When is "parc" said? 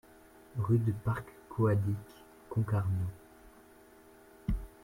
1.05-1.25